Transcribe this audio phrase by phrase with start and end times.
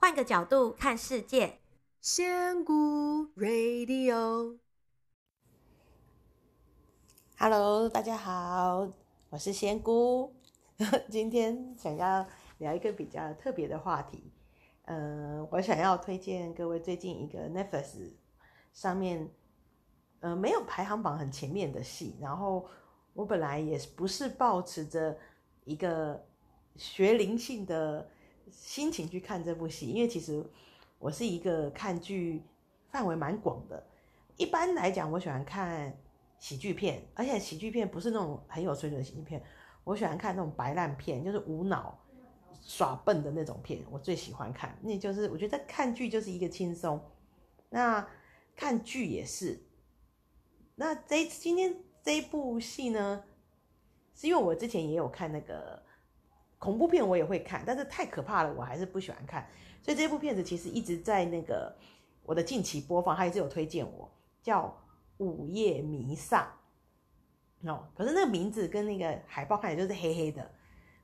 [0.00, 1.58] 换个角度看世界，
[2.00, 4.56] 仙姑 Radio，Hello，
[7.88, 8.92] 大家好，
[9.28, 10.32] 我是仙姑，
[11.10, 12.24] 今天想要
[12.58, 14.30] 聊一个比较特别的话题，
[14.82, 18.12] 呃，我想要推荐各位最近一个 Netflix
[18.72, 19.28] 上面，
[20.20, 22.68] 呃，没有排行榜很前面的戏，然后
[23.14, 25.18] 我本来也不是抱持着
[25.64, 26.24] 一个
[26.76, 28.08] 学灵性的。
[28.50, 30.44] 心情去看这部戏，因为其实
[30.98, 32.42] 我是一个看剧
[32.90, 33.86] 范围蛮广的。
[34.36, 35.96] 一般来讲，我喜欢看
[36.38, 39.42] 喜剧片，而且喜剧片不是那种很有水准的喜剧片，
[39.84, 41.98] 我喜欢看那种白烂片，就是无脑
[42.62, 44.78] 耍笨的那种片，我最喜欢看。
[44.82, 47.00] 那就是我觉得看剧就是一个轻松，
[47.70, 48.06] 那
[48.54, 49.60] 看剧也是。
[50.76, 53.24] 那这今天这一部戏呢，
[54.14, 55.87] 是因为我之前也有看那个。
[56.58, 59.48] 恐怖片我也会看，但是太可怕了，我还是不喜欢看。
[59.80, 61.72] 所以这部片子其实一直在那个
[62.24, 64.10] 我的近期播放，他一直有推荐我，
[64.42, 64.66] 叫
[65.24, 66.52] 《午夜弥撒》
[67.70, 67.88] 哦。
[67.96, 70.50] 可是那个名字跟那个海报看起来就是黑黑的，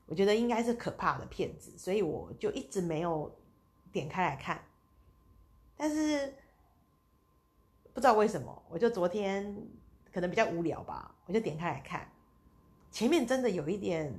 [0.05, 3.33] 我觉得应该是可怕的片子，所以我就一直没有
[3.93, 4.61] 点开来看。
[5.77, 6.33] 但是
[7.93, 9.57] 不知道为什么，我就昨天
[10.13, 12.11] 可能比较无聊吧，我就点开来看，
[12.91, 14.13] 前面真的有一点。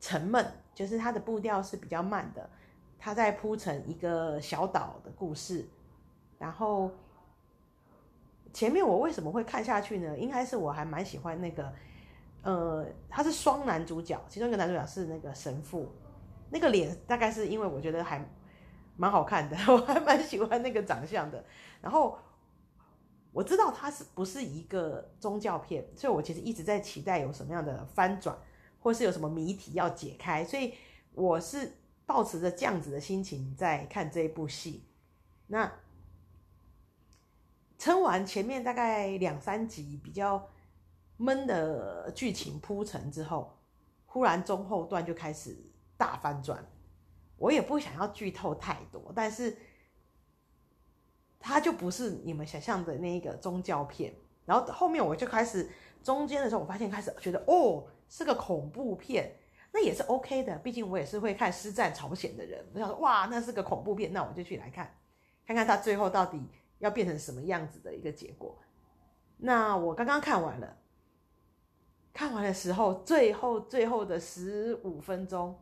[0.00, 2.48] 沉闷，就是它的步调是比较慢的，
[2.98, 5.68] 它在铺成一个小岛的故事。
[6.38, 6.90] 然后
[8.52, 10.16] 前面我为什么会看下去呢？
[10.16, 11.72] 应该是我还蛮喜欢那个，
[12.42, 15.90] 呃，他是双男主角，其中一个男主角是那个神父，
[16.50, 18.24] 那个脸大概是因为我觉得还
[18.96, 21.44] 蛮好看的， 我还蛮喜欢那个长相的。
[21.80, 22.16] 然后
[23.32, 28.36] 我知道它是不是一个宗教片，所以我其实一直在期待有什么样的翻转。
[28.80, 30.74] 或是有什么谜题要解开，所以
[31.12, 31.72] 我是
[32.06, 34.84] 抱持着这样子的心情在看这一部戏。
[35.48, 35.70] 那
[37.76, 40.48] 撑完前面大概两三集比较
[41.16, 43.58] 闷的剧情铺陈之后，
[44.06, 45.56] 忽然中后段就开始
[45.96, 46.64] 大翻转。
[47.36, 49.56] 我也不想要剧透太多，但是
[51.40, 54.14] 它就不是你们想象的那一个宗教片。
[54.44, 55.68] 然后后面我就开始
[56.02, 57.84] 中间的时候，我发现开始觉得哦。
[58.08, 59.36] 是个恐怖片，
[59.70, 62.64] 那也是 OK 的，毕竟我也是会看《师战朝鲜》的人。
[62.72, 64.94] 我想说，哇，那是个恐怖片，那我就去来看，
[65.46, 66.42] 看看他最后到底
[66.78, 68.58] 要变成什么样子的一个结果。
[69.36, 70.76] 那我刚刚看完了，
[72.12, 75.58] 看完的时候，最后最后的十五分钟，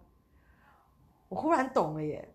[1.29, 2.33] 我忽然懂了耶。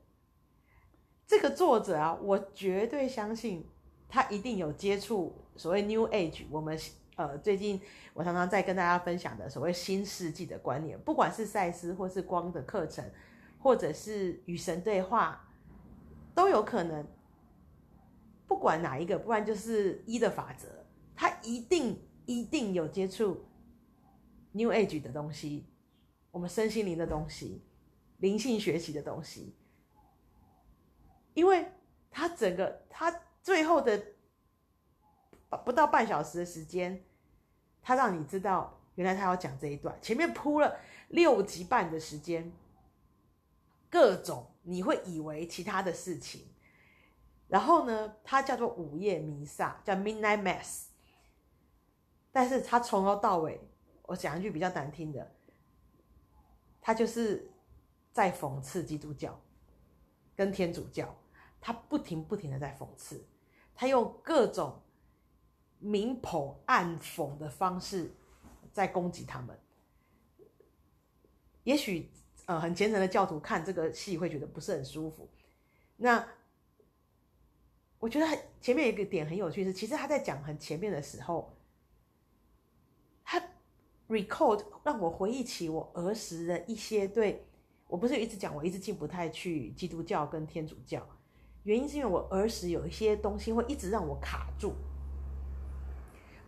[1.25, 3.65] 这个作者啊，我绝对相信
[4.09, 6.77] 他一定有接触所谓 New Age，我们。
[7.21, 7.79] 呃，最近
[8.15, 13.07] 我常常在跟大家分享的所谓新世纪的观念，不管是赛斯或是光的课程，
[13.59, 15.47] 或者是与神对话，
[16.33, 17.05] 都有可能。
[18.47, 20.67] 不管哪一个，不然就是一的法则，
[21.15, 23.45] 他一定一定有接触
[24.53, 25.67] New Age 的东西，
[26.31, 27.61] 我们身心灵的东西，
[28.17, 29.55] 灵性学习的东西，
[31.35, 31.67] 因为
[32.09, 34.03] 他整个他最后的
[35.63, 36.99] 不到半小时的时间。
[37.83, 40.77] 他让你知道，原来他要讲这一段，前面铺了
[41.09, 42.51] 六集半的时间，
[43.89, 46.45] 各种你会以为其他的事情，
[47.47, 50.85] 然后呢，它叫做午夜弥撒，叫 Midnight Mass，
[52.31, 53.59] 但是他从头到尾，
[54.03, 55.31] 我讲一句比较难听的，
[56.79, 57.49] 他就是
[58.11, 59.39] 在讽刺基督教
[60.35, 61.15] 跟天主教，
[61.59, 63.25] 他不停不停的在讽刺，
[63.75, 64.80] 他用各种。
[65.81, 68.13] 明捧暗讽的方式
[68.71, 69.59] 在攻击他们，
[71.63, 72.07] 也许
[72.45, 75.27] 呃很虔诚的教徒看这个戏会觉得不是很舒服。
[75.97, 76.25] 那
[77.99, 78.25] 我觉得
[78.61, 81.51] 前面有一个点很有趣是，其实他在讲很前面的时候，
[83.23, 83.41] 他
[84.07, 87.43] recall 让我回忆起我儿时的一些对，
[87.87, 91.03] 我不是一直讲我一直进不太去基督教跟天主教，
[91.63, 94.73] 原因是因为我儿时有一些东西会一直让我卡住。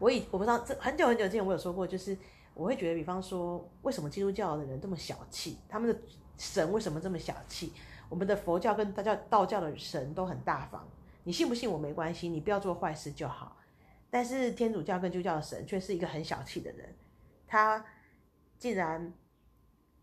[0.04, 2.18] 我以我不知道，这很久很久之前我有说过，就是
[2.54, 5.58] 我会觉得，比方说，为什么基督教的人这么小气？
[5.70, 5.98] 他们的
[6.38, 7.72] 神为什么这么小气？
[8.10, 10.86] 我们的佛教跟大教道教的神都很大方，
[11.24, 13.56] 你信不信我没关系，你不要做坏事就好。
[14.10, 16.94] 但是天主教跟基督教的神却是一个很小气的人，
[17.48, 17.86] 他
[18.60, 19.14] 竟然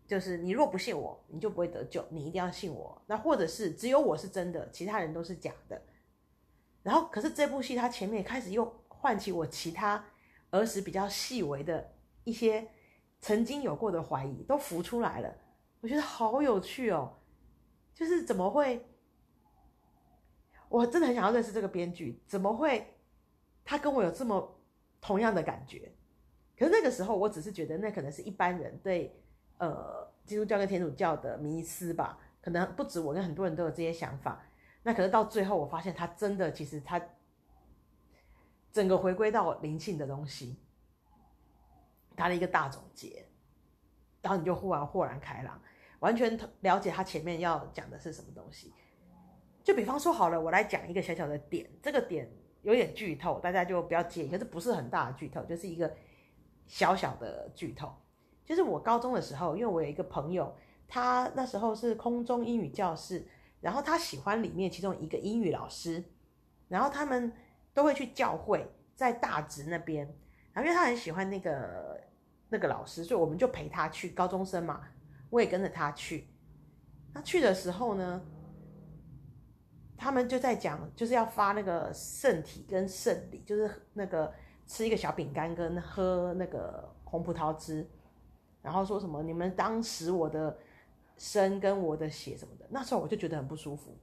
[0.07, 2.99] 就是你若不信我，你就不会得救，你一定要信我。
[3.05, 5.79] 那或者是只有我是真的，其他人都是假的。
[6.81, 8.81] 然后可是这部戏他前面开始又。
[9.01, 10.05] 唤起我其他
[10.51, 11.91] 儿时比较细微的
[12.23, 12.67] 一些
[13.19, 15.35] 曾经有过的怀疑都浮出来了，
[15.79, 17.17] 我觉得好有趣哦。
[17.95, 18.87] 就是怎么会
[20.69, 22.95] 我真的很想要认识这个编剧，怎么会
[23.65, 24.61] 他跟我有这么
[25.01, 25.91] 同样的感觉？
[26.57, 29.19] 可是那个时候，我只是觉得那可能是一般人对
[29.57, 34.43] 呃基督教跟天主教的迷思吧，可能不止我跟很多人都有这些想法。
[34.83, 37.01] 那可是到最后，我发现他真的其实他
[38.71, 40.57] 整个回归到灵性的东西，
[42.15, 43.25] 他的一个大总结，
[44.21, 45.61] 然后你就忽然豁然开朗，
[45.99, 48.73] 完全了解他前面要讲的是什么东西。
[49.63, 52.31] 就比方说好了，我来讲一个小小的点，这个点
[52.63, 54.29] 有点剧透，大家就不要介意。
[54.29, 55.93] 可是不是很大的剧透，就是一个
[56.65, 57.93] 小小的剧透。
[58.43, 60.55] 就是我高中的时候，因为我有一个朋友，
[60.87, 63.27] 他那时候是空中英语教室，
[63.59, 66.03] 然后他喜欢里面其中一个英语老师，
[66.67, 67.31] 然后他们
[67.73, 70.05] 都会去教会，在大直那边，
[70.53, 72.01] 然后因为他很喜欢那个
[72.49, 74.09] 那个老师，所以我们就陪他去。
[74.09, 74.81] 高中生嘛，
[75.29, 76.27] 我也跟着他去。
[77.13, 78.21] 他去的时候呢，
[79.97, 84.33] 他们就在讲，就是要发那个圣体跟圣礼，就是那个
[84.65, 87.85] 吃一个小饼干跟喝那个红葡萄汁，
[88.61, 90.57] 然后说什么你们当时我的
[91.17, 93.93] 身跟我的血什么的，那时候我就觉得很不舒服。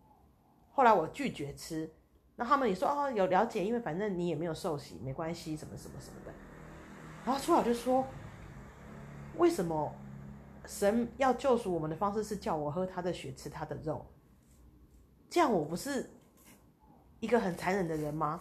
[0.70, 1.90] 后来我拒绝吃，
[2.40, 6.32] 那他们也说哦有了解，因为反正你也没有受洗，没关系，什么什么什么的。
[7.24, 8.06] 然后初老就说，
[9.38, 9.92] 为什么
[10.64, 14.06] 神要救赎我们的方式是叫我喝他的血，吃他的肉？
[15.28, 16.08] 这样我不是
[17.18, 18.40] 一个很残忍的人吗？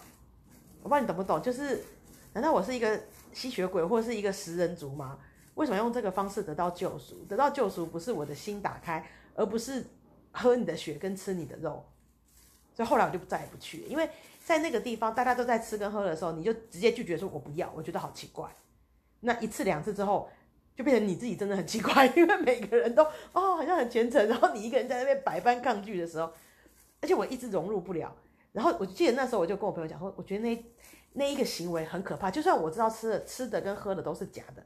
[0.83, 1.83] 我不知道你懂不懂，就是
[2.33, 3.01] 难道我是一个
[3.33, 5.17] 吸血鬼或者是一个食人族吗？
[5.55, 7.25] 为什么用这个方式得到救赎？
[7.25, 9.03] 得到救赎不是我的心打开，
[9.33, 9.83] 而不是
[10.31, 11.83] 喝你的血跟吃你的肉。
[12.77, 14.07] 所以后来我就再也不去了，因为
[14.45, 18.47] 在那个地方大家都在吃跟喝的时候，你就直接拒绝说我不要，我觉得好奇怪。
[19.21, 20.29] 那一次两次之后，
[20.75, 23.03] 就变成你自己真的很奇怪，因为每个人都
[23.33, 26.31] 哦好像很虔诚，然后你一个人在那边百般抗拒的时候。
[27.01, 28.15] 而且我一直融入不了，
[28.51, 30.65] 然后我记得那时候我就跟我朋友讲说，我觉得那
[31.13, 32.29] 那一个行为很可怕。
[32.29, 34.63] 就算我知道吃的吃的跟喝的都是假的，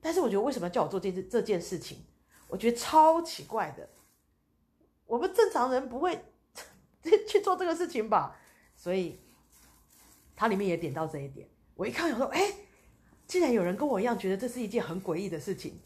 [0.00, 2.04] 但是我觉得为什么叫我做这这件事情？
[2.48, 3.88] 我觉得超奇怪的。
[5.06, 6.16] 我们正常人不会
[7.28, 8.36] 去做这个事情吧？
[8.76, 9.20] 所以
[10.34, 11.46] 它里面也点到这一点。
[11.76, 12.40] 我一看，我说，哎，
[13.26, 15.78] 竟然有人跟我一样觉得这是一件很诡异的事情，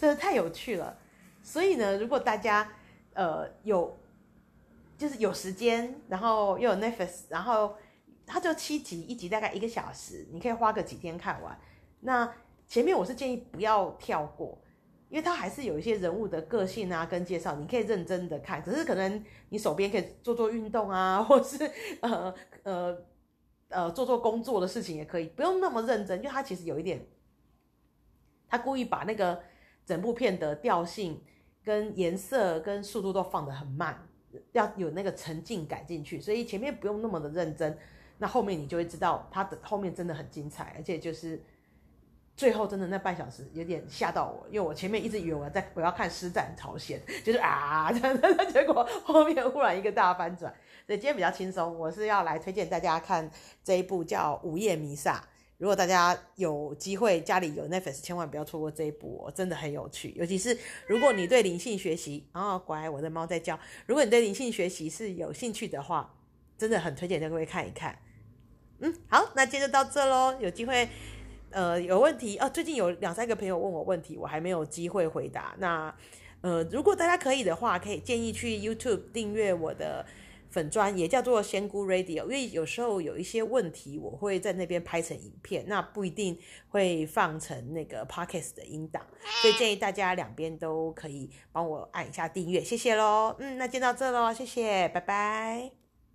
[0.00, 0.96] 真的太有趣了。
[1.42, 2.70] 所以呢，如果大家
[3.14, 3.96] 呃有。
[5.00, 7.74] 就是有时间，然后又有 Netflix，然后
[8.26, 11.58] 它就七集，一集大概一个小时，你可以花个几天看完。
[12.00, 12.30] 那
[12.68, 14.58] 前面我是建议不要跳过，
[15.10, 18.64] 因为它还是有一些人物的个性啊跟介绍，你可以认真的看。
[18.64, 21.70] 只是可能你手边可以做做运动啊，或是
[22.00, 22.98] 呃呃
[23.68, 27.04] 呃做做工作的事情也可以，不用那么认真，因为它其实有一点，
[28.48, 29.42] 他故意把那个
[29.84, 31.20] 整部片的调性、
[31.62, 34.06] 跟颜色、跟速度都放得很慢。
[34.52, 37.76] 要有那个沉浸感进去，所以前面不用那么的认真，
[38.16, 41.42] 那后面你就会知道它的后面真的很精彩，而且就是
[42.40, 50.50] 最后真的那半小时有点吓到我，因为我前面一直以为我在我要看师战朝鲜，就是啊这样子， 结果后面忽然一个大翻转，
[50.86, 53.30] 所以今天比较轻松，我是要来推荐大家看
[53.62, 55.16] 这一部叫《午夜弥撒》。
[55.58, 60.14] 如果大家有机会家里有 Netflix，千万不要错过这一部哦，真的很有趣。
[60.16, 60.56] 尤其是
[60.86, 63.60] 如果你对灵性学习，哦，乖，我的猫在叫。
[63.84, 66.14] 如果你对灵性学习是有兴趣的话，
[66.56, 67.98] 真的很推荐各位看一看。
[68.78, 70.34] 嗯，好，那今天就到这喽。
[70.40, 70.88] 有机会，
[71.50, 72.48] 呃，有问题哦。
[72.48, 75.54] 最近有两三个朋友问我问题，我还没有机会回答。
[75.58, 75.94] 那，
[76.40, 80.06] 呃，如果大家可以的话，可以建议去 YouTube 订阅我的。
[80.50, 86.36] 粉专也叫做仙姑 Radio，因为有时候有一些问题，我会在那边拍成影片，那不一定
[86.70, 89.00] 会放成那个 Podcast 的音档，
[89.40, 93.36] 所以建议大家两边都可以帮我按一下订阅，谢谢喽。
[93.38, 95.79] 嗯，那就到这喽，谢谢，拜拜。